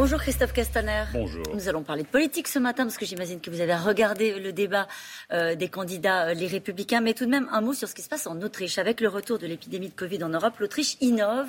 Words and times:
Bonjour 0.00 0.18
Christophe 0.18 0.54
Castaner. 0.54 1.04
Bonjour. 1.12 1.44
Nous 1.52 1.68
allons 1.68 1.82
parler 1.82 2.04
de 2.04 2.08
politique 2.08 2.48
ce 2.48 2.58
matin 2.58 2.84
parce 2.84 2.96
que 2.96 3.04
j'imagine 3.04 3.38
que 3.38 3.50
vous 3.50 3.60
avez 3.60 3.74
regardé 3.74 4.40
le 4.40 4.50
débat 4.50 4.88
euh, 5.30 5.54
des 5.54 5.68
candidats, 5.68 6.28
euh, 6.28 6.32
les 6.32 6.46
républicains. 6.46 7.02
Mais 7.02 7.12
tout 7.12 7.26
de 7.26 7.30
même, 7.30 7.46
un 7.52 7.60
mot 7.60 7.74
sur 7.74 7.86
ce 7.86 7.94
qui 7.94 8.00
se 8.00 8.08
passe 8.08 8.26
en 8.26 8.40
Autriche. 8.40 8.78
Avec 8.78 9.02
le 9.02 9.08
retour 9.08 9.38
de 9.38 9.46
l'épidémie 9.46 9.90
de 9.90 9.94
Covid 9.94 10.24
en 10.24 10.30
Europe, 10.30 10.58
l'Autriche 10.58 10.96
innove 11.02 11.48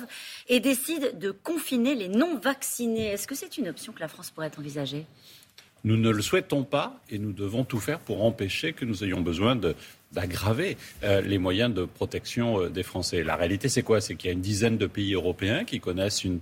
et 0.50 0.60
décide 0.60 1.18
de 1.18 1.30
confiner 1.30 1.94
les 1.94 2.08
non-vaccinés. 2.08 3.06
Est-ce 3.06 3.26
que 3.26 3.34
c'est 3.34 3.56
une 3.56 3.70
option 3.70 3.94
que 3.94 4.00
la 4.00 4.08
France 4.08 4.30
pourrait 4.30 4.52
envisager? 4.58 5.06
Nous 5.84 5.96
ne 5.96 6.10
le 6.10 6.20
souhaitons 6.20 6.62
pas 6.62 7.00
et 7.08 7.18
nous 7.18 7.32
devons 7.32 7.64
tout 7.64 7.80
faire 7.80 8.00
pour 8.00 8.22
empêcher 8.22 8.74
que 8.74 8.84
nous 8.84 9.02
ayons 9.02 9.22
besoin 9.22 9.58
d'aggraver 10.12 10.76
euh, 11.04 11.22
les 11.22 11.38
moyens 11.38 11.72
de 11.72 11.86
protection 11.86 12.68
des 12.68 12.82
Français. 12.82 13.24
La 13.24 13.36
réalité, 13.36 13.70
c'est 13.70 13.82
quoi? 13.82 14.02
C'est 14.02 14.14
qu'il 14.14 14.28
y 14.28 14.30
a 14.30 14.34
une 14.34 14.42
dizaine 14.42 14.76
de 14.76 14.86
pays 14.86 15.14
européens 15.14 15.64
qui 15.64 15.80
connaissent 15.80 16.22
une 16.22 16.40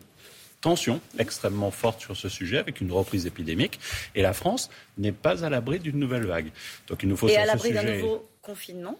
tension 0.60 1.00
extrêmement 1.19 1.70
forte 1.70 2.00
sur 2.00 2.16
ce 2.16 2.28
sujet 2.28 2.59
avec 2.59 2.80
une 2.80 2.92
reprise 2.92 3.27
épidémique. 3.27 3.80
Et 4.14 4.23
la 4.23 4.32
France 4.32 4.70
n'est 4.98 5.12
pas 5.12 5.45
à 5.45 5.51
l'abri 5.51 5.78
d'une 5.78 5.98
nouvelle 5.98 6.27
vague. 6.27 6.51
Donc 6.88 7.02
il 7.02 7.09
nous 7.09 7.16
faut 7.16 7.28
et 7.28 7.37
à 7.37 7.46
l'abri 7.46 7.73
d'un 7.73 7.82
nouveau 7.82 8.28
confinement? 8.42 8.98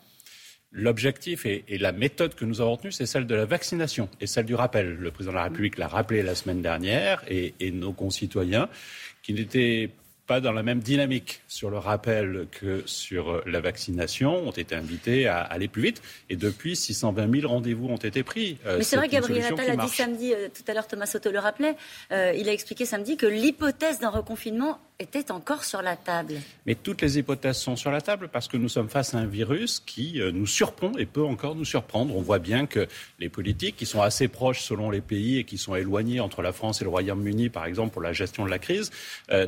L'objectif 0.73 1.47
et, 1.47 1.65
la 1.79 1.91
méthode 1.91 2.37
que 2.37 2.45
nous 2.45 2.61
avons 2.61 2.73
retenue, 2.73 2.93
c'est 2.93 3.07
celle 3.07 3.27
de 3.27 3.35
la 3.35 3.45
vaccination 3.45 4.09
et 4.21 4.29
celle 4.29 4.47
du 4.47 4.55
rappel. 4.55 4.95
Le 4.95 5.11
président 5.11 5.33
de 5.33 5.39
la 5.39 5.45
République 5.45 5.77
l'a 5.79 5.89
rappelé 5.89 6.23
la 6.23 6.37
semaine 6.37 6.63
dernière 6.63 7.25
et, 7.27 7.55
et 7.59 7.73
nos 7.73 7.93
concitoyens 7.93 8.69
qui 9.23 9.35
n'étaient 9.35 9.91
pas 10.31 10.41
dans 10.41 10.53
la 10.53 10.63
même 10.63 10.79
dynamique 10.79 11.43
sur 11.49 11.71
le 11.71 11.79
rappel 11.79 12.47
que 12.53 12.85
sur 12.87 13.43
la 13.47 13.61
vaccination, 13.61 14.47
ont 14.47 14.53
été 14.53 14.77
invités 14.77 15.27
à 15.27 15.41
aller 15.41 15.67
plus 15.67 15.83
vite. 15.83 16.03
Et 16.29 16.37
depuis, 16.37 16.77
620 16.77 17.41
000 17.41 17.49
rendez-vous 17.53 17.89
ont 17.89 17.97
été 17.97 18.23
pris. 18.23 18.57
Euh, 18.65 18.79
Mais 18.79 18.85
c'est 18.85 18.95
vrai, 18.95 19.09
Gabriel 19.09 19.53
Attal 19.53 19.71
a 19.71 19.77
dit 19.85 19.89
samedi, 19.89 20.33
euh, 20.33 20.47
tout 20.47 20.63
à 20.71 20.73
l'heure 20.73 20.87
Thomas 20.87 21.07
Soto 21.07 21.33
le 21.33 21.41
rappelait, 21.41 21.75
euh, 22.13 22.33
il 22.39 22.49
a 22.49 22.53
expliqué 22.53 22.85
samedi 22.85 23.17
que 23.17 23.27
l'hypothèse 23.27 23.99
d'un 23.99 24.09
reconfinement 24.09 24.79
était 25.01 25.33
encore 25.33 25.65
sur 25.65 25.83
la 25.83 25.97
table. 25.97 26.35
Mais 26.67 26.75
toutes 26.75 27.01
les 27.01 27.19
hypothèses 27.19 27.57
sont 27.57 27.75
sur 27.75 27.91
la 27.91 28.01
table 28.01 28.29
parce 28.29 28.47
que 28.47 28.57
nous 28.57 28.69
sommes 28.69 28.89
face 28.89 29.15
à 29.15 29.19
un 29.19 29.27
virus 29.27 29.81
qui 29.81 30.21
nous 30.33 30.47
surprend 30.47 30.93
et 30.99 31.07
peut 31.07 31.25
encore 31.25 31.57
nous 31.57 31.65
surprendre. 31.65 32.15
On 32.15 32.21
voit 32.21 32.39
bien 32.39 32.67
que 32.67 32.87
les 33.19 33.31
politiques, 33.31 33.77
qui 33.77 33.87
sont 33.87 34.03
assez 34.03 34.29
proches 34.29 34.61
selon 34.61 34.91
les 34.91 35.01
pays 35.01 35.39
et 35.39 35.45
qui 35.45 35.59
sont 35.59 35.75
éloignés 35.75 36.21
entre 36.21 36.43
la 36.43 36.53
France 36.53 36.83
et 36.83 36.85
le 36.85 36.91
Royaume-Uni, 36.91 37.49
par 37.49 37.65
exemple, 37.65 37.93
pour 37.93 38.03
la 38.03 38.13
gestion 38.13 38.45
de 38.45 38.51
la 38.51 38.59
crise, 38.59 38.91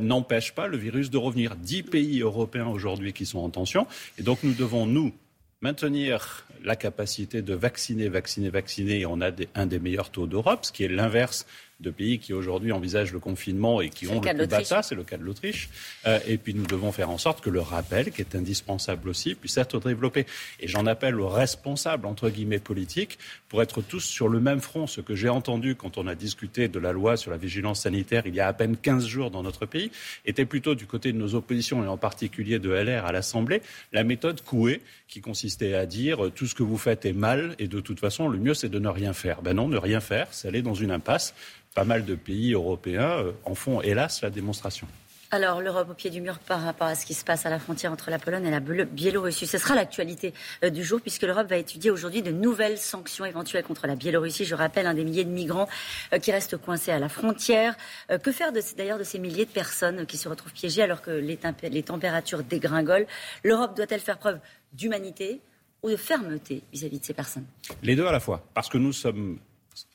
n'empêchent 0.01 0.55
pas 0.55 0.67
le 0.67 0.79
virus 0.79 1.11
de 1.11 1.19
revenir. 1.19 1.55
Dix 1.57 1.83
pays 1.83 2.21
européens 2.21 2.69
aujourd'hui 2.69 3.13
qui 3.13 3.27
sont 3.27 3.41
en 3.41 3.51
tension. 3.51 3.87
Et 4.19 4.23
donc 4.23 4.39
nous 4.43 4.55
devons, 4.55 4.87
nous, 4.87 5.13
maintenir 5.61 6.47
la 6.65 6.77
capacité 6.77 7.43
de 7.43 7.55
vacciner, 7.55 8.09
vacciner, 8.09 8.49
vacciner. 8.49 9.01
Et 9.01 9.07
on 9.07 9.21
a 9.21 9.31
un 9.55 9.67
des 9.67 9.79
meilleurs 9.79 10.11
taux 10.11 10.27
d'Europe, 10.27 10.65
ce 10.65 10.73
qui 10.73 10.85
est 10.85 10.89
l'inverse 10.89 11.47
de 11.83 11.91
pays 11.91 12.19
qui 12.19 12.33
aujourd'hui 12.33 12.73
envisagent 12.73 13.13
le 13.13 13.19
confinement 13.19 13.81
et 13.81 13.91
qui 13.91 14.07
ont 14.09 14.21
le, 14.21 14.33
le 14.33 14.47
plus 14.47 14.71
bas 14.71 14.83
c'est 14.83 14.95
le 14.95 15.05
cas 15.05 15.17
de 15.17 15.25
l'Autriche. 15.25 15.69
Euh, 16.07 16.19
et 16.27 16.39
puis 16.39 16.55
nous 16.55 16.67
devons 16.67 16.93
faire 16.93 17.11
en 17.11 17.19
sorte 17.19 17.41
que 17.41 17.51
le 17.51 17.61
rappel, 17.61 18.11
qui 18.11 18.23
est 18.23 18.35
indispensable 18.35 19.09
aussi, 19.09 19.35
puisse 19.35 19.57
être 19.59 19.81
développé. 19.81 20.27
Et 20.61 20.69
j'en 20.69 20.87
appelle 20.87 21.21
aux 21.21 21.29
responsables, 21.29 22.07
entre 22.07 22.31
guillemets, 22.31 22.59
politiques, 22.59 23.19
pour 23.49 23.63
être 23.63 23.83
tous 23.83 24.01
sur 24.01 24.29
le 24.29 24.41
même 24.41 24.61
front. 24.61 24.87
Ce 24.87 25.01
que 25.01 25.15
j'ai 25.15 25.29
entendu 25.29 25.75
quand 25.75 25.99
on 25.99 26.07
a 26.07 26.15
discuté 26.15 26.69
de 26.69 26.79
la 26.79 26.93
loi 26.93 27.17
sur 27.17 27.31
la 27.31 27.37
vigilance 27.37 27.83
sanitaire 27.83 28.23
il 28.27 28.35
y 28.35 28.41
a 28.41 28.47
à 28.47 28.53
peine 28.53 28.77
15 28.77 29.07
jours 29.07 29.31
dans 29.31 29.43
notre 29.43 29.67
pays, 29.67 29.91
était 30.25 30.45
plutôt 30.45 30.75
du 30.75 30.87
côté 30.87 31.13
de 31.13 31.19
nos 31.19 31.35
oppositions, 31.35 31.85
et 31.85 31.89
en 31.89 31.97
particulier 31.97 32.59
de 32.59 32.71
LR 32.71 33.05
à 33.05 33.13
l'Assemblée, 33.13 33.63
la 33.93 34.05
méthode 34.05 34.41
Coué, 34.43 34.81
qui 35.09 35.21
consistait 35.21 35.75
à 35.75 35.87
dire 35.87 36.31
tout 36.35 36.47
ce 36.47 36.55
que 36.55 36.63
vous 36.63 36.79
faites 36.79 37.05
est 37.05 37.13
mal 37.13 37.55
et 37.59 37.69
de 37.69 37.81
toute 37.81 38.01
façon, 38.01 38.29
le 38.29 38.39
mieux 38.39 38.55
c'est 38.55 38.69
de 38.69 38.79
ne 38.79 38.89
rien 38.89 39.13
faire. 39.13 39.43
Ben 39.43 39.55
non, 39.55 39.69
ne 39.69 39.77
rien 39.77 40.01
faire, 40.01 40.29
c'est 40.31 40.49
aller 40.49 40.63
dans 40.63 40.75
une 40.75 40.91
impasse 40.91 41.35
pas 41.75 41.85
mal 41.85 42.05
de 42.05 42.15
pays 42.15 42.53
européens 42.53 43.19
euh, 43.19 43.33
en 43.45 43.55
font, 43.55 43.81
hélas, 43.81 44.23
la 44.23 44.31
démonstration. 44.31 44.87
Alors, 45.35 45.63
l'Europe 45.63 45.89
au 45.91 45.95
pied 45.95 46.11
du 46.11 46.21
mur 46.21 46.39
par 46.41 46.61
rapport 46.61 46.89
à 46.89 46.95
ce 46.95 47.07
qui 47.07 47.15
se 47.15 47.25
passe 47.25 47.47
à 47.47 47.51
la 47.51 47.59
frontière 47.59 47.91
entre 47.91 48.11
la 48.11 48.19
Pologne 48.19 48.45
et 48.45 48.51
la 48.51 48.61
Biélorussie. 48.61 49.47
Ce 49.47 49.57
sera 49.57 49.75
l'actualité 49.75 50.35
euh, 50.63 50.69
du 50.69 50.85
jour 50.85 51.01
puisque 51.01 51.23
l'Europe 51.23 51.49
va 51.49 51.57
étudier 51.57 51.91
aujourd'hui 51.91 52.21
de 52.21 52.31
nouvelles 52.31 52.77
sanctions 52.77 53.25
éventuelles 53.25 53.65
contre 53.65 53.87
la 53.87 53.97
Biélorussie. 53.97 54.45
Je 54.45 54.55
rappelle 54.55 54.87
un 54.87 54.93
des 54.93 55.05
milliers 55.05 55.25
de 55.25 55.31
migrants 55.31 55.71
euh, 56.13 56.19
qui 56.19 56.33
restent 56.33 56.59
coincés 56.59 56.93
à 56.93 56.99
la 56.99 57.09
frontière. 57.09 57.77
Que 58.23 58.31
faire 58.31 58.53
d'ailleurs 58.77 58.99
de, 58.99 59.05
ces 59.05 59.19
milliers 59.19 59.47
de 59.47 59.51
personnes 59.51 60.05
qui 60.05 60.19
se 60.19 60.29
retrouvent 60.29 60.53
piégées 60.53 60.83
alors 60.83 61.01
que 61.01 61.11
les, 61.11 61.39
les 61.71 61.83
températures 61.83 62.43
dégringolent? 62.43 63.07
L'Europe 63.43 63.75
doit-elle 63.75 64.01
faire 64.01 64.19
preuve 64.19 64.39
d'humanité 64.75 65.41
ou 65.83 65.89
de 65.89 65.97
fermeté 65.97 66.63
vis 66.73 66.85
à 66.85 66.89
-vis 66.89 67.01
de 67.01 67.05
ces 67.05 67.15
personnes? 67.15 67.47
Les 67.83 67.97
deux 67.97 68.07
à 68.07 68.13
la 68.13 68.21
fois. 68.21 68.45
Parce 68.53 68.69
que 68.69 68.77
nous 68.77 68.93
sommes 68.93 69.39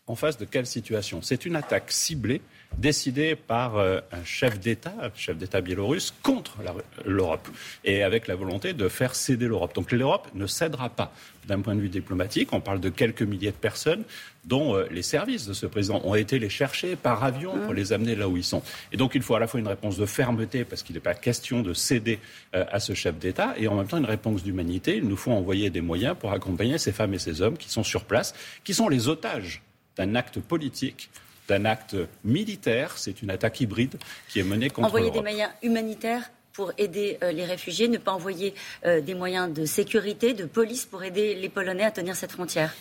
en 0.07 0.16
face 0.16 0.38
de 0.38 0.45
quelle 0.45 0.66
situation? 0.66 1.22
C'est 1.22 1.45
une 1.45 1.56
attaque 1.56 1.91
ciblée 1.91 2.41
décidée 2.78 3.35
par 3.35 3.78
euh, 3.78 4.00
un 4.12 4.23
chef 4.23 4.59
d'État, 4.59 4.94
chef 5.16 5.38
d'État 5.38 5.62
biélorusse, 5.62 6.13
contre 6.23 6.57
l'Europe, 7.06 7.47
et 7.84 8.03
avec 8.03 8.28
la 8.28 8.35
volonté 8.35 8.73
de 8.73 8.88
faire 8.88 9.16
céder 9.16 9.47
l'Europe. 9.47 9.73
Donc 9.75 9.91
l'Europe 9.91 10.28
ne 10.34 10.47
cédera 10.47 10.90
pas 10.90 11.13
d'un 11.47 11.62
point 11.62 11.75
de 11.75 11.81
vue 11.81 11.90
diplomatique. 11.90 12.53
On 12.53 12.59
parle 12.59 12.79
de 12.79 12.90
quelques 12.90 13.22
milliers 13.22 13.51
de 13.51 13.56
personnes 13.56 14.03
dont 14.45 14.75
euh, 14.75 14.85
les 14.91 15.01
services 15.01 15.45
de 15.45 15.53
ce 15.53 15.66
président 15.66 16.01
ont 16.03 16.16
été 16.16 16.39
les 16.39 16.50
chercher 16.50 16.95
par 16.95 17.24
avion 17.24 17.51
pour 17.51 17.74
mmh. 17.74 17.75
les 17.75 17.94
amener 17.94 18.16
là 18.16 18.29
où 18.29 18.38
ils 18.38 18.44
sont. 18.44 18.62
Et 18.91 18.97
donc 18.97 19.16
il 19.16 19.22
faut 19.22 19.35
à 19.35 19.39
la 19.39 19.47
fois 19.47 19.59
une 19.59 19.68
réponse 19.68 19.97
de 19.97 20.06
fermeté, 20.06 20.63
parce 20.63 20.84
qu'il 20.84 20.95
n'est 20.95 21.01
pas 21.01 21.16
question 21.16 21.62
de 21.62 21.74
céder 21.74 22.19
euh, 22.56 22.66
à 22.72 22.79
ce 22.79 22.94
chef 22.94 23.18
d'État, 23.18 23.56
et 23.57 23.68
en 23.68 23.75
même 23.75 23.88
temps 23.88 23.97
une 23.97 24.06
réponse 24.06 24.44
d'humanité. 24.44 24.97
Il 24.97 25.07
nous 25.07 25.18
faut 25.18 25.31
envoyer 25.31 25.69
des 25.69 25.81
moyens 25.81 26.16
pour 26.18 26.31
accompagner 26.31 26.78
ces 26.78 26.91
femmes 26.91 27.13
et 27.13 27.19
ces 27.19 27.41
hommes 27.41 27.57
qui 27.57 27.69
sont 27.69 27.84
sur 27.84 28.06
place, 28.06 28.34
qui 28.63 28.74
sont 28.74 28.88
les 28.88 29.07
otages 29.07 29.62
d'un 29.97 30.15
acte 30.15 30.39
politique 30.39 31.09
d'un 31.47 31.65
acte 31.65 31.95
militaire. 32.23 32.97
C'est 32.97 33.21
une 33.21 33.29
attaque 33.29 33.61
hybride 33.61 33.97
qui 34.29 34.39
est 34.39 34.43
menée 34.43 34.69
contre 34.69 34.87
Envoyer 34.87 35.11
des 35.11 35.21
moyens 35.21 35.49
humanitaires 35.63 36.29
pour 36.53 36.73
aider 36.77 37.19
euh, 37.21 37.31
les 37.31 37.45
réfugiés, 37.45 37.87
ne 37.87 37.97
pas 37.97 38.11
envoyer 38.11 38.53
euh, 38.85 38.99
des 38.99 39.13
moyens 39.13 39.53
de 39.53 39.65
sécurité, 39.65 40.33
de 40.33 40.45
police 40.45 40.85
pour 40.85 41.03
aider 41.03 41.35
les 41.35 41.49
Polonais 41.49 41.83
à 41.83 41.91
tenir 41.91 42.15
cette 42.15 42.31
frontière 42.31 42.73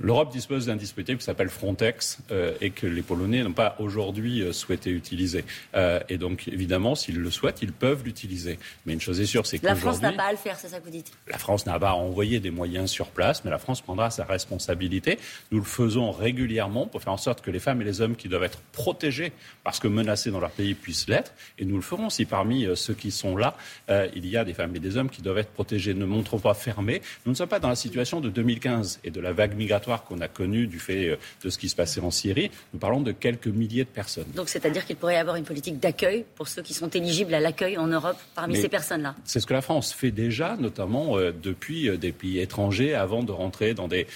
L'Europe 0.00 0.32
dispose 0.32 0.66
d'un 0.66 0.74
dispositif 0.74 1.18
qui 1.18 1.24
s'appelle 1.24 1.48
Frontex 1.48 2.18
euh, 2.32 2.52
et 2.60 2.70
que 2.70 2.84
les 2.84 3.02
Polonais 3.02 3.44
n'ont 3.44 3.52
pas 3.52 3.76
aujourd'hui 3.78 4.42
euh, 4.42 4.52
souhaité 4.52 4.90
utiliser. 4.90 5.44
Euh, 5.76 6.00
et 6.08 6.18
donc, 6.18 6.48
évidemment, 6.48 6.96
s'ils 6.96 7.20
le 7.20 7.30
souhaitent, 7.30 7.62
ils 7.62 7.72
peuvent 7.72 8.02
l'utiliser. 8.04 8.58
Mais 8.86 8.94
une 8.94 9.00
chose 9.00 9.20
est 9.20 9.26
sûre, 9.26 9.46
c'est 9.46 9.60
que 9.60 9.66
la 9.66 9.76
France 9.76 10.02
n'a 10.02 10.12
pas 10.12 10.24
à 10.24 10.32
le 10.32 10.36
faire, 10.36 10.58
c'est 10.58 10.66
ça 10.66 10.80
que 10.80 10.84
vous 10.84 10.90
dites? 10.90 11.12
La 11.28 11.38
France 11.38 11.64
n'a 11.64 11.78
pas 11.78 11.90
à 11.90 11.94
envoyer 11.94 12.40
des 12.40 12.50
moyens 12.50 12.90
sur 12.90 13.06
place, 13.06 13.44
mais 13.44 13.52
la 13.52 13.58
France 13.58 13.82
prendra 13.82 14.10
sa 14.10 14.24
responsabilité. 14.24 15.16
Nous 15.52 15.58
le 15.58 15.64
faisons 15.64 16.10
régulièrement 16.10 16.86
pour 16.86 17.00
faire 17.00 17.12
en 17.12 17.16
sorte 17.16 17.40
que 17.40 17.52
les 17.52 17.60
femmes 17.60 17.80
et 17.80 17.84
les 17.84 18.00
hommes 18.00 18.16
qui 18.16 18.28
doivent 18.28 18.42
être 18.42 18.62
protégés 18.72 19.32
parce 19.62 19.78
que 19.78 19.86
menacés 19.86 20.32
dans 20.32 20.40
leur 20.40 20.50
pays 20.50 20.74
puissent 20.74 21.06
l'être. 21.06 21.34
Et 21.60 21.64
nous 21.64 21.76
le 21.76 21.82
ferons 21.82 22.10
si 22.10 22.24
parmi 22.24 22.66
ceux 22.74 22.94
qui 22.94 23.12
sont 23.12 23.36
là, 23.36 23.56
il 23.88 24.26
y 24.26 24.36
a 24.36 24.44
des 24.44 24.54
femmes 24.54 24.74
et 24.74 24.80
des 24.80 24.96
hommes 24.96 25.08
qui 25.08 25.22
doivent 25.22 25.38
être 25.38 25.52
protégés. 25.52 25.94
Ne 25.94 26.04
montrons 26.04 26.40
pas 26.40 26.54
fermés. 26.54 27.00
Nous 27.26 27.32
ne 27.32 27.36
sommes 27.36 27.48
pas 27.48 27.60
dans 27.60 27.68
la 27.68 27.76
situation 27.76 28.20
de 28.20 28.28
2015 28.28 29.00
et 29.04 29.10
de 29.10 29.20
la 29.20 29.32
vague 29.32 29.54
migratoire 29.54 29.83
qu'on 30.04 30.20
a 30.20 30.28
connu 30.28 30.66
du 30.66 30.78
fait 30.78 31.08
euh, 31.08 31.16
de 31.42 31.50
ce 31.50 31.58
qui 31.58 31.68
se 31.68 31.76
passait 31.76 32.00
en 32.00 32.10
Syrie, 32.10 32.50
nous 32.72 32.78
parlons 32.78 33.00
de 33.00 33.12
quelques 33.12 33.46
milliers 33.46 33.84
de 33.84 33.88
personnes. 33.88 34.26
Donc 34.34 34.48
c'est-à-dire 34.48 34.84
qu'il 34.84 34.96
pourrait 34.96 35.14
y 35.14 35.18
avoir 35.18 35.36
une 35.36 35.44
politique 35.44 35.78
d'accueil 35.78 36.24
pour 36.34 36.48
ceux 36.48 36.62
qui 36.62 36.74
sont 36.74 36.88
éligibles 36.88 37.34
à 37.34 37.40
l'accueil 37.40 37.76
en 37.78 37.86
Europe 37.86 38.16
parmi 38.34 38.56
ces 38.56 38.68
personnes-là 38.68 39.14
C'est 39.24 39.40
ce 39.40 39.46
que 39.46 39.54
la 39.54 39.62
France 39.62 39.92
fait 39.92 40.10
déjà, 40.10 40.56
notamment 40.56 41.18
euh, 41.18 41.32
depuis 41.32 41.88
euh, 41.88 41.96
des 41.96 42.12
pays 42.12 42.40
étrangers, 42.40 42.94
avant 42.94 43.22
de 43.22 43.32
rentrer 43.32 43.74
dans 43.74 43.88
des 43.88 44.06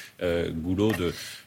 goulots 0.51 0.93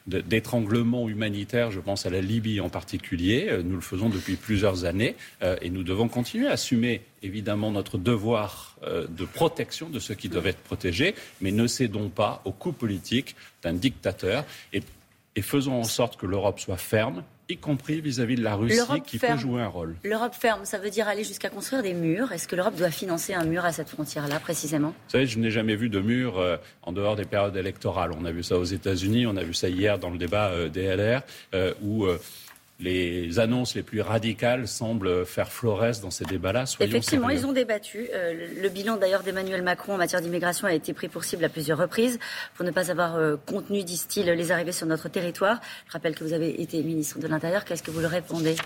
d'étranglement 0.06 1.08
humanitaire, 1.08 1.70
je 1.70 1.80
pense 1.80 2.06
à 2.06 2.10
la 2.10 2.20
Libye 2.20 2.60
en 2.60 2.68
particulier. 2.68 3.58
Nous 3.64 3.76
le 3.76 3.82
faisons 3.82 4.08
depuis 4.08 4.36
plusieurs 4.36 4.84
années 4.84 5.16
et 5.60 5.70
nous 5.70 5.82
devons 5.82 6.08
continuer 6.08 6.48
à 6.48 6.52
assumer 6.52 7.02
évidemment 7.22 7.70
notre 7.70 7.98
devoir 7.98 8.76
euh, 8.82 9.06
de 9.08 9.24
protection 9.24 9.88
de 9.88 9.98
ceux 9.98 10.14
qui 10.14 10.28
doivent 10.28 10.48
être 10.48 10.62
protégés, 10.62 11.14
mais 11.40 11.52
ne 11.52 11.66
cédons 11.66 12.08
pas 12.08 12.42
au 12.44 12.52
coup 12.52 12.72
politique 12.72 13.36
d'un 13.62 13.74
dictateur 13.74 14.44
et, 14.72 14.82
faisons 15.40 15.80
en 15.80 15.84
sorte 15.84 16.18
que 16.18 16.26
l'Europe 16.26 16.60
soit 16.60 16.76
ferme, 16.76 17.24
y 17.48 17.56
compris 17.56 18.00
vis-à-vis 18.00 18.36
de 18.36 18.42
la 18.42 18.54
Russie 18.54 19.00
qui 19.06 19.18
peut 19.18 19.36
jouer 19.36 19.62
un 19.62 19.68
rôle. 19.68 19.96
L'Europe 20.04 20.34
ferme, 20.34 20.64
ça 20.64 20.78
veut 20.78 20.90
dire 20.90 21.08
aller 21.08 21.24
jusqu'à 21.24 21.48
construire 21.48 21.82
des 21.82 21.94
murs. 21.94 22.32
Est-ce 22.32 22.46
que 22.46 22.54
l'Europe 22.54 22.76
doit 22.76 22.90
financer 22.90 23.32
un 23.32 23.44
mur 23.44 23.64
à 23.64 23.72
cette 23.72 23.88
frontière-là, 23.88 24.40
précisément? 24.40 24.88
Vous 24.88 25.10
savez, 25.10 25.26
je 25.26 25.38
n'ai 25.38 25.50
jamais 25.50 25.74
vu 25.74 25.88
de 25.88 26.00
mur 26.00 26.38
euh, 26.38 26.58
en 26.82 26.92
dehors 26.92 27.16
des 27.16 27.24
périodes 27.24 27.56
électorales. 27.56 28.12
On 28.18 28.24
a 28.24 28.30
vu 28.30 28.42
ça 28.42 28.58
aux 28.58 28.64
États-Unis, 28.64 29.26
on 29.26 29.36
a 29.36 29.42
vu 29.42 29.54
ça 29.54 29.68
hier 29.68 29.98
dans 29.98 30.10
le 30.10 30.18
débat 30.18 30.50
euh, 30.50 30.68
DLR, 30.68 31.22
où 31.82 32.06
les 32.82 33.38
annonces 33.38 33.74
les 33.74 33.82
plus 33.82 34.00
radicales 34.00 34.66
semblent 34.66 35.24
faire 35.24 35.50
florès 35.50 36.00
dans 36.00 36.10
ces 36.10 36.24
débats-là. 36.24 36.64
Effectivement, 36.80 37.30
ils 37.30 37.46
ont 37.46 37.52
débattu. 37.52 38.08
Euh, 38.12 38.48
le 38.60 38.68
bilan 38.68 38.96
d'ailleurs 38.96 39.22
d'Emmanuel 39.22 39.62
Macron 39.62 39.94
en 39.94 39.98
matière 39.98 40.20
d'immigration 40.20 40.66
a 40.66 40.74
été 40.74 40.92
pris 40.92 41.08
pour 41.08 41.24
cible 41.24 41.44
à 41.44 41.48
plusieurs 41.48 41.78
reprises 41.78 42.18
pour 42.54 42.66
ne 42.66 42.70
pas 42.70 42.90
avoir 42.90 43.16
euh, 43.16 43.36
contenu, 43.46 43.84
disent-ils, 43.84 44.26
les 44.26 44.52
arrivées 44.52 44.72
sur 44.72 44.86
notre 44.86 45.08
territoire. 45.08 45.60
Je 45.86 45.92
rappelle 45.92 46.14
que 46.14 46.24
vous 46.24 46.32
avez 46.32 46.60
été 46.60 46.82
ministre 46.82 47.18
de 47.18 47.28
l'Intérieur. 47.28 47.64
Qu'est-ce 47.64 47.82
que 47.82 47.90
vous 47.90 48.00
leur 48.00 48.10
répondez? 48.10 48.56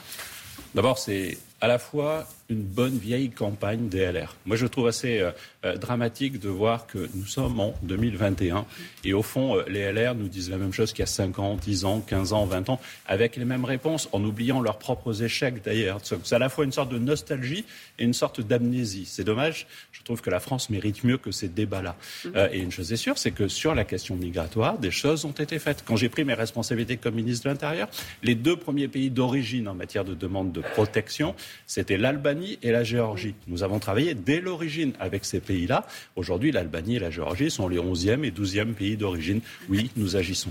D'abord, 0.74 0.98
c'est 0.98 1.38
à 1.60 1.68
la 1.68 1.78
fois 1.78 2.26
une 2.48 2.62
bonne 2.62 2.96
vieille 2.96 3.30
campagne 3.30 3.88
DLR. 3.88 4.36
Moi, 4.44 4.56
je 4.56 4.66
trouve 4.66 4.86
assez 4.86 5.18
euh, 5.18 5.32
euh, 5.64 5.76
dramatique 5.76 6.38
de 6.38 6.48
voir 6.48 6.86
que 6.86 7.08
nous 7.14 7.26
sommes 7.26 7.58
en 7.58 7.74
2021 7.82 8.66
et 9.04 9.12
au 9.14 9.22
fond, 9.22 9.56
euh, 9.56 9.64
les 9.68 9.90
LR 9.90 10.14
nous 10.14 10.28
disent 10.28 10.50
la 10.50 10.58
même 10.58 10.72
chose 10.72 10.92
qu'il 10.92 11.00
y 11.00 11.02
a 11.02 11.06
5 11.06 11.38
ans, 11.40 11.56
10 11.56 11.84
ans, 11.84 12.00
15 12.00 12.32
ans, 12.34 12.44
20 12.44 12.68
ans, 12.68 12.80
avec 13.06 13.36
les 13.36 13.44
mêmes 13.44 13.64
réponses, 13.64 14.08
en 14.12 14.22
oubliant 14.22 14.60
leurs 14.60 14.78
propres 14.78 15.24
échecs 15.24 15.64
d'ailleurs. 15.64 15.98
C'est 16.02 16.34
à 16.34 16.38
la 16.38 16.48
fois 16.48 16.64
une 16.64 16.72
sorte 16.72 16.90
de 16.90 16.98
nostalgie 16.98 17.64
et 17.98 18.04
une 18.04 18.14
sorte 18.14 18.40
d'amnésie. 18.40 19.06
C'est 19.06 19.24
dommage. 19.24 19.66
Je 19.90 20.02
trouve 20.02 20.20
que 20.20 20.30
la 20.30 20.40
France 20.40 20.70
mérite 20.70 21.02
mieux 21.02 21.18
que 21.18 21.32
ces 21.32 21.48
débats-là. 21.48 21.96
Mmh. 22.24 22.30
et 22.52 22.58
une 22.58 22.70
chose 22.70 22.92
est 22.92 22.96
sûre, 22.96 23.18
c'est 23.18 23.32
que 23.32 23.48
sur 23.48 23.74
la 23.74 23.84
question 23.84 24.14
migratoire, 24.14 24.78
des 24.78 24.92
choses 24.92 25.24
ont 25.24 25.32
été 25.32 25.58
faites. 25.58 25.82
Quand 25.84 25.96
j'ai 25.96 26.08
pris 26.08 26.24
mes 26.24 26.34
responsabilités 26.34 26.96
comme 26.96 27.14
ministre 27.14 27.44
de 27.44 27.50
l'Intérieur, 27.50 27.88
les 28.22 28.36
deux 28.36 28.56
premiers 28.56 28.88
pays 28.88 29.10
d'origine 29.10 29.66
en 29.66 29.74
matière 29.74 30.04
de 30.04 30.14
demande 30.14 30.52
de 30.52 30.60
protection, 30.60 31.34
c'était 31.66 31.96
l'Albanie 31.96 32.58
et 32.62 32.70
la 32.70 32.84
Géorgie. 32.84 33.34
Nous 33.46 33.62
avons 33.62 33.78
travaillé 33.78 34.14
dès 34.14 34.40
l'origine 34.40 34.92
avec 35.00 35.24
ces 35.24 35.40
pays-là. 35.40 35.86
Aujourd'hui, 36.16 36.52
l'Albanie 36.52 36.96
et 36.96 37.00
la 37.00 37.10
Géorgie 37.10 37.50
sont 37.50 37.68
les 37.68 37.78
11e 37.78 38.24
et 38.24 38.30
12e 38.30 38.74
pays 38.74 38.96
d'origine. 38.96 39.40
Oui, 39.68 39.90
nous 39.96 40.16
agissons. 40.16 40.50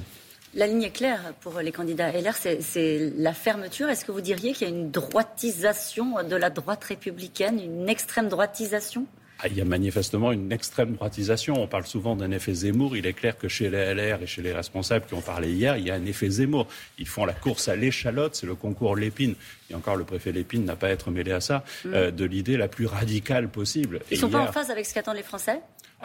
La 0.54 0.68
ligne 0.68 0.84
est 0.84 0.92
claire 0.92 1.34
pour 1.42 1.60
les 1.60 1.74
candidats 1.74 2.12
LR, 2.14 2.34
c'est 2.34 3.12
la 3.18 3.34
fermeture. 3.34 3.90
Est-ce 3.90 4.06
que 4.06 4.14
vous 4.14 4.22
diriez 4.22 4.54
qu'il 4.54 4.70
y 4.70 4.72
a 4.72 4.74
une 4.74 4.90
droitisation 4.90 6.24
de 6.24 6.36
la 6.38 6.50
droite 6.50 6.86
républicaine, 6.86 7.60
une 7.60 7.90
extrême 7.90 8.30
droitisation? 8.30 9.06
Ah, 9.40 9.48
il 9.48 9.58
y 9.58 9.62
a 9.62 9.66
manifestement 9.66 10.32
une 10.32 10.52
extrême 10.52 10.94
droitisation. 10.94 11.62
On 11.62 11.68
parle 11.68 11.86
souvent 11.86 12.16
d'un 12.16 12.32
effet 12.32 12.54
Zemmour. 12.54 12.96
Il 12.96 13.06
est 13.06 13.14
clair 13.14 13.38
que 13.38 13.48
chez 13.48 13.70
les 13.70 13.94
LR 13.94 14.22
et 14.22 14.28
chez 14.28 14.42
les 14.42 14.54
responsables 14.54 15.06
qui 15.06 15.14
ont 15.14 15.22
parlé 15.22 15.52
hier, 15.52 15.76
il 15.78 15.86
y 15.86 15.92
a 15.92 15.96
un 15.96 16.06
effet 16.06 16.30
Zemmour. 16.30 16.68
Ils 17.00 17.08
font 17.08 17.26
la 17.26 17.34
course 17.34 17.68
à 17.68 17.76
l'échalote, 17.76 18.36
c'est 18.36 18.46
le 18.46 18.56
concours 18.56 18.96
Lépine. 18.96 19.36
Et 19.70 19.76
encore, 19.76 19.98
le 19.98 20.06
préfet 20.06 20.32
Lépine 20.32 20.64
n'a 20.64 20.76
pas 20.76 20.88
à 20.88 20.92
être 20.92 21.12
mêlé 21.12 21.32
à 21.32 21.42
ça, 21.42 21.64
mm. 21.84 21.94
euh, 21.94 22.12
de 22.12 22.24
l'idée 22.24 22.56
la 22.56 22.68
plus 22.68 22.86
radicale 22.86 23.50
possible. 23.50 24.00
Ils 24.10 24.16
ne 24.16 24.22
sont 24.22 24.30
pas 24.30 24.40
en 24.40 24.52
phase 24.52 24.70
avec 24.70 24.86
ce 24.86 24.94
qu'attendent 24.94 25.18
les 25.18 25.24
Français? 25.24 25.60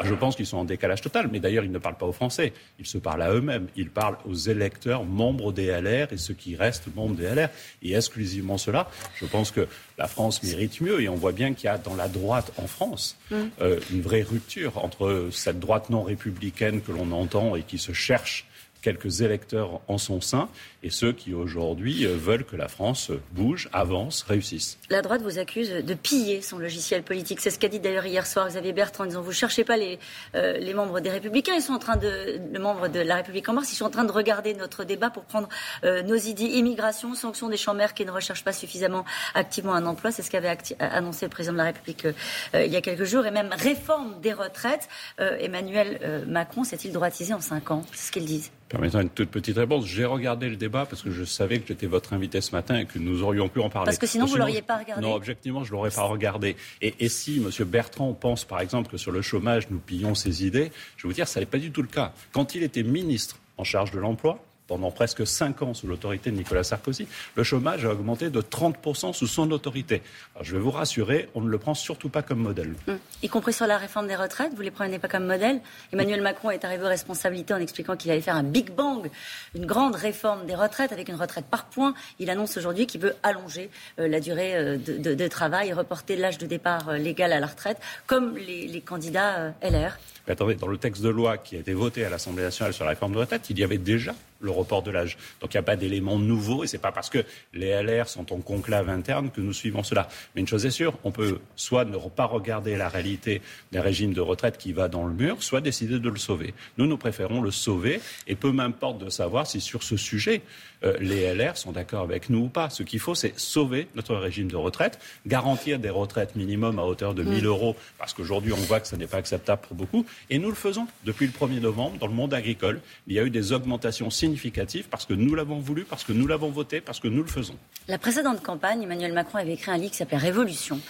Je 0.04 0.14
pense 0.14 0.36
qu'ils 0.36 0.46
sont 0.46 0.58
en 0.58 0.64
décalage 0.64 1.00
total, 1.00 1.28
mais 1.30 1.40
d'ailleurs, 1.40 1.64
ils 1.64 1.70
ne 1.70 1.78
parlent 1.78 1.96
pas 1.96 2.06
aux 2.06 2.12
Français. 2.12 2.52
Ils 2.78 2.86
se 2.86 2.98
parlent 2.98 3.22
à 3.22 3.32
eux-mêmes. 3.32 3.68
Ils 3.76 3.90
parlent 3.90 4.18
aux 4.24 4.34
électeurs 4.34 5.04
membres 5.04 5.52
des 5.52 5.66
LR 5.66 6.12
et 6.12 6.16
ceux 6.16 6.34
qui 6.34 6.56
restent 6.56 6.94
membres 6.94 7.14
des 7.14 7.26
LR. 7.26 7.48
Et 7.82 7.94
exclusivement 7.94 8.58
cela, 8.58 8.88
je 9.16 9.26
pense 9.26 9.50
que 9.50 9.66
la 9.98 10.06
France 10.06 10.42
mérite 10.42 10.80
mieux. 10.80 11.00
Et 11.00 11.08
on 11.08 11.16
voit 11.16 11.32
bien 11.32 11.54
qu'il 11.54 11.66
y 11.66 11.68
a 11.68 11.78
dans 11.78 11.94
la 11.94 12.08
droite 12.08 12.52
en 12.56 12.66
France 12.66 13.16
mm. 13.30 13.36
euh, 13.60 13.80
une 13.90 14.02
vraie 14.02 14.22
rupture 14.22 14.84
entre 14.84 15.28
cette 15.32 15.60
droite 15.60 15.90
non 15.90 16.02
républicaine 16.02 16.80
que 16.80 16.92
l'on 16.92 17.12
entend 17.12 17.56
et 17.56 17.62
qui 17.62 17.78
se 17.78 17.92
cherche 17.92 18.46
quelques 18.80 19.20
électeurs 19.20 19.80
en 19.88 19.98
son 19.98 20.20
sein 20.20 20.48
et 20.82 20.90
ceux 20.90 21.12
qui 21.12 21.34
aujourd'hui 21.34 22.06
euh, 22.06 22.16
veulent 22.16 22.44
que 22.44 22.56
la 22.56 22.68
France 22.68 23.10
bouge, 23.32 23.68
avance, 23.72 24.22
réussisse. 24.22 24.78
La 24.88 25.02
droite 25.02 25.22
vous 25.22 25.38
accuse 25.38 25.70
de 25.70 25.94
piller 25.94 26.40
son 26.42 26.58
logiciel 26.58 27.02
politique. 27.02 27.40
C'est 27.40 27.50
ce 27.50 27.58
qu'a 27.58 27.68
dit 27.68 27.80
d'ailleurs 27.80 28.06
hier 28.06 28.26
soir 28.26 28.48
Xavier 28.48 28.72
Bertrand 28.72 29.04
en 29.04 29.06
disant 29.06 29.22
vous 29.22 29.32
cherchez 29.32 29.64
pas 29.64 29.76
les, 29.76 29.98
euh, 30.34 30.58
les 30.58 30.74
membres 30.74 31.00
des 31.00 31.10
Républicains, 31.10 31.54
ils 31.54 31.62
sont 31.62 31.74
en 31.74 31.78
train 31.78 31.96
de 31.96 32.40
les 32.52 32.58
membres 32.58 32.88
de 32.88 33.00
la 33.00 33.16
République 33.16 33.48
en 33.48 33.52
marche, 33.52 33.68
ils 33.72 33.76
sont 33.76 33.84
en 33.84 33.90
train 33.90 34.04
de 34.04 34.12
regarder 34.12 34.54
notre 34.54 34.84
débat 34.84 35.10
pour 35.10 35.24
prendre 35.24 35.48
euh, 35.84 36.02
nos 36.02 36.16
idées 36.16 36.44
immigration, 36.44 37.14
sanction 37.14 37.48
des 37.48 37.56
chambres 37.56 37.94
qui 37.94 38.04
ne 38.04 38.10
recherchent 38.10 38.44
pas 38.44 38.52
suffisamment 38.52 39.04
activement 39.34 39.74
un 39.74 39.86
emploi. 39.86 40.10
C'est 40.10 40.22
ce 40.22 40.30
qu'avait 40.30 40.56
annoncé 40.80 41.26
le 41.26 41.30
président 41.30 41.52
de 41.52 41.58
la 41.58 41.64
République 41.64 42.06
il 42.54 42.66
y 42.66 42.76
a 42.76 42.80
quelques 42.80 43.04
jours 43.04 43.24
et 43.26 43.30
même 43.30 43.50
réforme 43.56 44.20
des 44.20 44.32
retraites. 44.32 44.88
Emmanuel 45.18 46.24
Macron 46.26 46.64
s'est-il 46.64 46.92
droitisé 46.92 47.32
en 47.32 47.40
cinq 47.40 47.70
ans? 47.70 47.84
C'est 47.92 48.08
ce 48.08 48.12
qu'ils 48.12 48.24
disent. 48.24 48.50
Permettez 48.70 48.98
une 48.98 49.10
toute 49.10 49.30
petite 49.30 49.56
réponse. 49.56 49.84
J'ai 49.84 50.04
regardé 50.04 50.48
le 50.48 50.54
débat 50.54 50.86
parce 50.86 51.02
que 51.02 51.10
je 51.10 51.24
savais 51.24 51.58
que 51.58 51.66
j'étais 51.66 51.88
votre 51.88 52.12
invité 52.12 52.40
ce 52.40 52.52
matin 52.52 52.78
et 52.78 52.86
que 52.86 53.00
nous 53.00 53.24
aurions 53.24 53.48
pu 53.48 53.58
en 53.58 53.68
parler. 53.68 53.86
Parce 53.86 53.98
que 53.98 54.06
sinon, 54.06 54.26
vous 54.26 54.34
ne 54.34 54.38
l'auriez 54.38 54.62
pas 54.62 54.78
regardé. 54.78 55.02
Non, 55.02 55.12
objectivement, 55.12 55.64
je 55.64 55.72
ne 55.72 55.76
l'aurais 55.76 55.90
pas 55.90 56.04
regardé. 56.04 56.54
Et, 56.80 56.94
et, 57.00 57.08
si 57.08 57.42
M. 57.44 57.66
Bertrand 57.66 58.12
pense, 58.12 58.44
par 58.44 58.60
exemple, 58.60 58.88
que 58.88 58.96
sur 58.96 59.10
le 59.10 59.22
chômage, 59.22 59.68
nous 59.70 59.80
pillons 59.80 60.14
ses 60.14 60.46
idées, 60.46 60.70
je 60.96 61.02
vais 61.02 61.08
vous 61.08 61.14
dire, 61.14 61.26
ça 61.26 61.40
n'est 61.40 61.46
pas 61.46 61.58
du 61.58 61.72
tout 61.72 61.82
le 61.82 61.88
cas. 61.88 62.12
Quand 62.30 62.54
il 62.54 62.62
était 62.62 62.84
ministre 62.84 63.40
en 63.56 63.64
charge 63.64 63.90
de 63.90 63.98
l'emploi, 63.98 64.38
pendant 64.70 64.92
presque 64.92 65.26
cinq 65.26 65.62
ans 65.62 65.74
sous 65.74 65.88
l'autorité 65.88 66.30
de 66.30 66.36
Nicolas 66.36 66.62
Sarkozy, 66.62 67.08
le 67.34 67.42
chômage 67.42 67.84
a 67.84 67.90
augmenté 67.90 68.30
de 68.30 68.40
30% 68.40 69.12
sous 69.12 69.26
son 69.26 69.50
autorité. 69.50 70.00
je 70.42 70.52
vais 70.52 70.60
vous 70.60 70.70
rassurer, 70.70 71.28
on 71.34 71.40
ne 71.40 71.48
le 71.48 71.58
prend 71.58 71.74
surtout 71.74 72.08
pas 72.08 72.22
comme 72.22 72.38
modèle. 72.38 72.76
Hum. 72.86 72.96
Y 73.20 73.28
compris 73.28 73.52
sur 73.52 73.66
la 73.66 73.78
réforme 73.78 74.06
des 74.06 74.14
retraites, 74.14 74.52
vous 74.52 74.60
ne 74.60 74.62
les 74.62 74.70
prenez 74.70 75.00
pas 75.00 75.08
comme 75.08 75.26
modèle. 75.26 75.60
Emmanuel 75.92 76.22
Macron 76.22 76.50
est 76.50 76.64
arrivé 76.64 76.84
aux 76.84 76.88
responsabilités 76.88 77.52
en 77.52 77.56
expliquant 77.56 77.96
qu'il 77.96 78.12
allait 78.12 78.20
faire 78.20 78.36
un 78.36 78.44
big 78.44 78.70
bang, 78.72 79.10
une 79.56 79.66
grande 79.66 79.96
réforme 79.96 80.46
des 80.46 80.54
retraites 80.54 80.92
avec 80.92 81.08
une 81.08 81.16
retraite 81.16 81.46
par 81.46 81.64
points. 81.64 81.92
Il 82.20 82.30
annonce 82.30 82.56
aujourd'hui 82.56 82.86
qu'il 82.86 83.00
veut 83.00 83.16
allonger 83.24 83.70
euh, 83.98 84.06
la 84.06 84.20
durée 84.20 84.54
euh, 84.54 84.76
de, 84.78 85.28
travail 85.28 85.70
et 85.70 85.72
reporter 85.72 86.14
l'âge 86.14 86.38
de 86.38 86.46
départ 86.46 86.90
euh, 86.90 86.96
légal 86.96 87.32
à 87.32 87.40
la 87.40 87.48
retraite, 87.48 87.78
comme 88.06 88.36
les 88.36 88.82
candidats 88.82 89.52
LR. 89.62 89.98
Mais 90.30 90.34
attendez, 90.34 90.54
dans 90.54 90.68
le 90.68 90.78
texte 90.78 91.02
de 91.02 91.08
loi 91.08 91.38
qui 91.38 91.56
a 91.56 91.58
été 91.58 91.72
voté 91.72 92.04
à 92.04 92.08
l'Assemblée 92.08 92.44
nationale 92.44 92.72
sur 92.72 92.84
la 92.84 92.90
réforme 92.90 93.14
de 93.14 93.18
retraite, 93.18 93.50
il 93.50 93.58
y 93.58 93.64
avait 93.64 93.78
déjà 93.78 94.14
le 94.38 94.52
report 94.52 94.84
de 94.84 94.92
l'âge. 94.92 95.18
Donc 95.40 95.52
il 95.52 95.56
n'y 95.56 95.60
a 95.60 95.64
pas 95.64 95.74
d'éléments 95.74 96.20
nouveaux 96.20 96.64
et 96.64 96.68
ce 96.68 96.76
n'est 96.76 96.80
pas 96.80 96.92
parce 96.92 97.10
que 97.10 97.24
les 97.52 97.82
LR 97.82 98.08
sont 98.08 98.32
en 98.32 98.38
conclave 98.38 98.88
interne 98.88 99.30
que 99.30 99.40
nous 99.40 99.52
suivons 99.52 99.82
cela. 99.82 100.08
Mais 100.34 100.40
une 100.40 100.46
chose 100.46 100.64
est 100.66 100.70
sûre, 100.70 100.94
on 101.04 101.10
peut 101.10 101.40
soit 101.56 101.84
ne 101.84 101.96
pas 101.96 102.26
regarder 102.26 102.76
la 102.76 102.88
réalité 102.88 103.42
d'un 103.72 103.82
régime 103.82 104.12
de 104.12 104.20
retraite 104.20 104.56
qui 104.56 104.72
va 104.72 104.88
dans 104.88 105.04
le 105.04 105.12
mur, 105.12 105.42
soit 105.42 105.60
décider 105.60 105.98
de 105.98 106.08
le 106.08 106.16
sauver. 106.16 106.54
Nous, 106.78 106.86
nous 106.86 106.96
préférons 106.96 107.42
le 107.42 107.50
sauver 107.50 108.00
et 108.26 108.36
peu 108.36 108.52
m'importe 108.52 108.98
de 108.98 109.10
savoir 109.10 109.46
si 109.46 109.60
sur 109.60 109.82
ce 109.82 109.96
sujet, 109.96 110.42
euh, 110.82 110.96
les 111.00 111.34
LR 111.34 111.56
sont 111.56 111.72
d'accord 111.72 112.02
avec 112.02 112.30
nous 112.30 112.44
ou 112.44 112.48
pas. 112.48 112.70
Ce 112.70 112.82
qu'il 112.82 113.00
faut, 113.00 113.14
c'est 113.14 113.38
sauver 113.38 113.88
notre 113.94 114.14
régime 114.14 114.50
de 114.50 114.56
retraite, 114.56 114.98
garantir 115.26 115.78
des 115.78 115.90
retraites 115.90 116.36
minimum 116.36 116.78
à 116.78 116.84
hauteur 116.84 117.14
de 117.14 117.22
1000 117.22 117.42
mm. 117.42 117.46
euros, 117.46 117.76
parce 117.98 118.14
qu'aujourd'hui, 118.14 118.52
on 118.52 118.56
voit 118.56 118.80
que 118.80 118.88
ce 118.88 118.96
n'est 118.96 119.06
pas 119.06 119.18
acceptable 119.18 119.60
pour 119.62 119.76
beaucoup. 119.76 120.06
Et 120.28 120.38
nous 120.38 120.48
le 120.48 120.54
faisons 120.54 120.86
depuis 121.04 121.26
le 121.26 121.32
1er 121.32 121.60
novembre 121.60 121.98
dans 121.98 122.06
le 122.06 122.12
monde 122.12 122.34
agricole. 122.34 122.80
Il 123.06 123.14
y 123.14 123.18
a 123.18 123.24
eu 123.24 123.30
des 123.30 123.52
augmentations 123.52 124.10
significatives 124.10 124.88
parce 124.90 125.06
que 125.06 125.14
nous 125.14 125.34
l'avons 125.34 125.58
voulu, 125.58 125.84
parce 125.84 126.04
que 126.04 126.12
nous 126.12 126.26
l'avons 126.26 126.50
voté, 126.50 126.80
parce 126.80 127.00
que 127.00 127.08
nous 127.08 127.22
le 127.22 127.28
faisons. 127.28 127.56
La 127.88 127.98
précédente 127.98 128.42
campagne, 128.42 128.82
Emmanuel 128.82 129.12
Macron 129.12 129.38
avait 129.38 129.54
écrit 129.54 129.70
un 129.70 129.78
livre 129.78 129.90
qui 129.90 129.96
s'appelait 129.96 130.18
Révolution. 130.18 130.80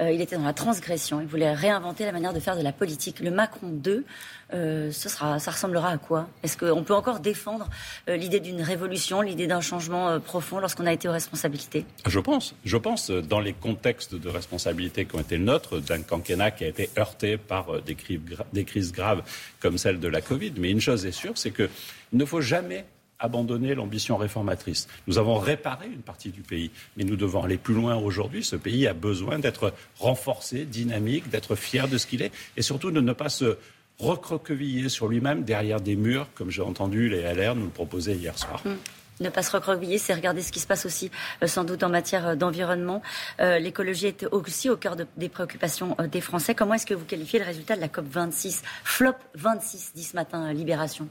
Euh, 0.00 0.10
il 0.10 0.20
était 0.20 0.36
dans 0.36 0.44
la 0.44 0.52
transgression. 0.52 1.20
Il 1.20 1.26
voulait 1.26 1.52
réinventer 1.52 2.04
la 2.04 2.12
manière 2.12 2.32
de 2.32 2.40
faire 2.40 2.56
de 2.56 2.62
la 2.62 2.72
politique. 2.72 3.20
Le 3.20 3.30
Macron 3.30 3.68
2, 3.68 4.04
euh, 4.52 4.90
ce 4.90 5.08
sera, 5.08 5.38
ça 5.38 5.50
ressemblera 5.52 5.90
à 5.90 5.98
quoi? 5.98 6.28
Est-ce 6.42 6.56
qu'on 6.56 6.82
peut 6.82 6.94
encore 6.94 7.20
défendre 7.20 7.68
euh, 8.08 8.16
l'idée 8.16 8.40
d'une 8.40 8.60
révolution, 8.60 9.20
l'idée 9.20 9.46
d'un 9.46 9.60
changement 9.60 10.18
profond 10.20 10.58
lorsqu'on 10.58 10.86
a 10.86 10.92
été 10.92 11.08
aux 11.08 11.12
responsabilités? 11.12 11.86
Je 12.06 12.20
pense. 12.20 12.54
Je 12.64 12.76
pense, 12.76 13.10
dans 13.10 13.40
les 13.40 13.52
contextes 13.52 14.14
de 14.14 14.28
responsabilité 14.28 15.04
qui 15.04 15.16
ont 15.16 15.20
été 15.20 15.36
le 15.36 15.44
nôtre, 15.44 15.78
d'un 15.78 16.02
quinquennat 16.02 16.50
qui 16.50 16.64
a 16.64 16.68
été 16.68 16.90
heurté 16.98 17.36
par 17.36 17.66
des 17.82 18.64
crises 18.64 18.92
graves 18.92 19.22
comme 19.60 19.78
celle 19.78 20.00
de 20.00 20.08
la 20.08 20.20
Covid. 20.20 20.54
Mais 20.58 20.70
une 20.70 20.80
chose 20.80 21.06
est 21.06 21.12
sûre, 21.12 21.32
c'est 21.36 21.52
qu'il 21.52 21.68
ne 22.12 22.24
faut 22.24 22.40
jamais 22.40 22.84
abandonner 23.18 23.74
l'ambition 23.74 24.16
réformatrice. 24.16 24.88
Nous 25.06 25.18
avons 25.18 25.38
réparé 25.38 25.86
une 25.86 26.02
partie 26.02 26.30
du 26.30 26.42
pays, 26.42 26.70
mais 26.96 27.04
nous 27.04 27.16
devons 27.16 27.42
aller 27.42 27.58
plus 27.58 27.74
loin 27.74 27.96
aujourd'hui. 27.96 28.44
Ce 28.44 28.56
pays 28.56 28.86
a 28.86 28.94
besoin 28.94 29.38
d'être 29.38 29.72
renforcé, 29.98 30.64
dynamique, 30.64 31.28
d'être 31.30 31.54
fier 31.54 31.88
de 31.88 31.98
ce 31.98 32.06
qu'il 32.06 32.22
est, 32.22 32.32
et 32.56 32.62
surtout 32.62 32.90
de 32.90 33.00
ne 33.00 33.12
pas 33.12 33.28
se 33.28 33.56
recroqueviller 33.98 34.88
sur 34.88 35.08
lui-même 35.08 35.44
derrière 35.44 35.80
des 35.80 35.96
murs, 35.96 36.26
comme 36.34 36.50
j'ai 36.50 36.62
entendu 36.62 37.08
les 37.08 37.22
LR 37.22 37.54
nous 37.54 37.64
le 37.64 37.70
proposer 37.70 38.14
hier 38.14 38.36
soir. 38.36 38.60
Hum. 38.66 38.76
Ne 39.20 39.28
pas 39.28 39.44
se 39.44 39.52
recroqueviller, 39.52 39.98
c'est 39.98 40.12
regarder 40.12 40.42
ce 40.42 40.50
qui 40.50 40.58
se 40.58 40.66
passe 40.66 40.86
aussi, 40.86 41.10
euh, 41.42 41.46
sans 41.46 41.62
doute 41.62 41.84
en 41.84 41.88
matière 41.88 42.26
euh, 42.28 42.34
d'environnement. 42.34 43.00
Euh, 43.38 43.60
l'écologie 43.60 44.06
est 44.06 44.26
aussi 44.32 44.68
au 44.68 44.76
cœur 44.76 44.96
des 44.96 45.28
préoccupations 45.28 45.96
des 46.10 46.20
Français. 46.20 46.56
Comment 46.56 46.74
est-ce 46.74 46.86
que 46.86 46.94
vous 46.94 47.04
qualifiez 47.04 47.38
le 47.38 47.44
résultat 47.44 47.76
de 47.76 47.80
la 47.80 47.88
COP 47.88 48.06
26 48.10 48.62
Flop 48.82 49.14
26, 49.34 49.92
dit 49.94 50.02
ce 50.02 50.16
matin 50.16 50.52
Libération? 50.52 51.08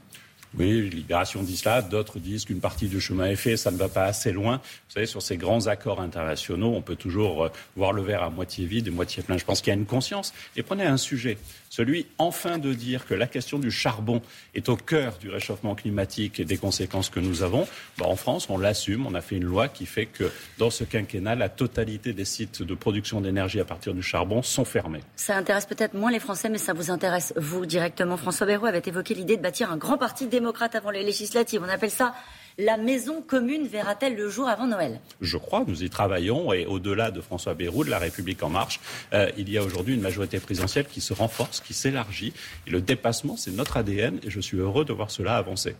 Oui, 0.56 0.88
Libération 0.88 1.44
cela, 1.64 1.82
d'autres 1.82 2.18
disent 2.18 2.44
qu'une 2.44 2.60
partie 2.60 2.86
du 2.86 3.00
chemin 3.00 3.26
est 3.26 3.36
fait, 3.36 3.56
ça 3.56 3.70
ne 3.70 3.76
va 3.76 3.88
pas 3.88 4.04
assez 4.04 4.30
loin. 4.30 4.56
Vous 4.88 4.94
savez, 4.94 5.06
sur 5.06 5.20
ces 5.20 5.36
grands 5.36 5.66
accords 5.66 6.00
internationaux, 6.00 6.74
on 6.74 6.82
peut 6.82 6.94
toujours 6.94 7.44
euh, 7.44 7.48
voir 7.76 7.92
le 7.92 8.02
verre 8.02 8.22
à 8.22 8.30
moitié 8.30 8.64
vide 8.64 8.86
et 8.86 8.90
moitié 8.90 9.22
plein. 9.22 9.36
Je 9.36 9.44
pense 9.44 9.60
qu'il 9.60 9.72
y 9.72 9.76
a 9.76 9.78
une 9.78 9.86
conscience. 9.86 10.32
Et 10.56 10.62
prenez 10.62 10.84
un 10.84 10.96
sujet, 10.96 11.38
celui 11.70 12.06
enfin 12.18 12.58
de 12.58 12.72
dire 12.72 13.06
que 13.06 13.14
la 13.14 13.26
question 13.26 13.58
du 13.58 13.72
charbon 13.72 14.22
est 14.54 14.68
au 14.68 14.76
cœur 14.76 15.18
du 15.18 15.28
réchauffement 15.28 15.74
climatique 15.74 16.38
et 16.38 16.44
des 16.44 16.56
conséquences 16.56 17.10
que 17.10 17.20
nous 17.20 17.42
avons. 17.42 17.66
Bah, 17.98 18.06
en 18.06 18.16
France, 18.16 18.48
on 18.48 18.58
l'assume, 18.58 19.06
on 19.06 19.14
a 19.14 19.20
fait 19.20 19.36
une 19.36 19.44
loi 19.44 19.66
qui 19.68 19.86
fait 19.86 20.06
que 20.06 20.30
dans 20.58 20.70
ce 20.70 20.84
quinquennat, 20.84 21.34
la 21.34 21.48
totalité 21.48 22.12
des 22.12 22.24
sites 22.24 22.62
de 22.62 22.74
production 22.74 23.20
d'énergie 23.20 23.58
à 23.58 23.64
partir 23.64 23.92
du 23.92 24.02
charbon 24.02 24.42
sont 24.42 24.64
fermés. 24.64 25.00
Ça 25.16 25.36
intéresse 25.36 25.66
peut-être 25.66 25.94
moins 25.94 26.12
les 26.12 26.20
Français, 26.20 26.48
mais 26.48 26.58
ça 26.58 26.74
vous 26.74 26.92
intéresse, 26.92 27.32
vous, 27.36 27.66
directement. 27.66 28.16
François 28.16 28.46
Bayrou 28.46 28.66
avait 28.66 28.82
évoqué 28.84 29.14
l'idée 29.14 29.36
de 29.36 29.42
bâtir 29.42 29.72
un 29.72 29.76
grand 29.76 29.98
parti 29.98 30.26
démocratique 30.26 30.43
démocrates 30.44 30.74
avant 30.74 30.90
les 30.90 31.02
législatives. 31.02 31.62
On 31.64 31.70
appelle 31.70 31.90
ça 31.90 32.14
la 32.58 32.76
maison 32.76 33.22
commune 33.22 33.66
verra-t-elle 33.66 34.14
le 34.14 34.28
jour 34.28 34.46
avant 34.46 34.66
Noël? 34.66 35.00
Je 35.22 35.38
crois, 35.38 35.64
nous 35.66 35.82
y 35.82 35.88
travaillons 35.88 36.52
et 36.52 36.66
au-delà 36.66 37.10
de 37.10 37.22
François 37.22 37.54
Bayrou, 37.54 37.82
de 37.82 37.88
La 37.90 37.98
République 37.98 38.42
en 38.42 38.50
marche, 38.50 38.78
euh, 39.14 39.30
il 39.38 39.50
y 39.50 39.56
a 39.56 39.62
aujourd'hui 39.62 39.94
une 39.94 40.02
majorité 40.02 40.38
présidentielle 40.38 40.84
qui 40.86 41.00
se 41.00 41.14
renforce, 41.14 41.60
qui 41.60 41.72
s'élargit. 41.72 42.34
Et 42.66 42.70
le 42.70 42.82
dépassement, 42.82 43.38
c'est 43.38 43.52
notre 43.52 43.78
ADN 43.78 44.20
et 44.22 44.30
je 44.30 44.38
suis 44.38 44.58
heureux 44.58 44.84
de 44.84 44.92
voir 44.92 45.10
cela 45.10 45.36
avancer. 45.36 45.76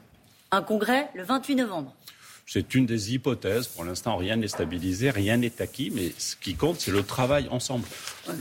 Un 0.50 0.62
congrès 0.62 1.10
le 1.14 1.24
28 1.24 1.56
novembre 1.56 1.94
c'est 2.46 2.74
une 2.74 2.86
des 2.86 3.14
hypothèses. 3.14 3.66
Pour 3.68 3.84
l'instant, 3.84 4.16
rien 4.16 4.36
n'est 4.36 4.48
stabilisé, 4.48 5.10
rien 5.10 5.36
n'est 5.36 5.60
acquis, 5.60 5.90
mais 5.94 6.12
ce 6.18 6.36
qui 6.36 6.54
compte, 6.54 6.80
c'est 6.80 6.90
le 6.90 7.02
travail 7.02 7.48
ensemble. 7.50 7.86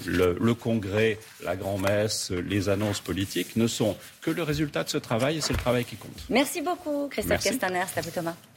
Le, 0.05 0.37
le 0.39 0.53
congrès, 0.53 1.19
la 1.43 1.55
grand-messe, 1.55 2.31
les 2.31 2.69
annonces 2.69 2.99
politiques 2.99 3.55
ne 3.55 3.67
sont 3.67 3.97
que 4.21 4.31
le 4.31 4.43
résultat 4.43 4.83
de 4.83 4.89
ce 4.89 4.97
travail 4.97 5.37
et 5.37 5.41
c'est 5.41 5.53
le 5.53 5.59
travail 5.59 5.85
qui 5.85 5.95
compte. 5.95 6.11
Merci 6.29 6.61
beaucoup, 6.61 7.07
Christophe 7.09 7.43
Castaner. 7.43 7.83
C'est 7.93 7.99
à 7.99 8.01
vous, 8.01 8.11
Thomas. 8.11 8.35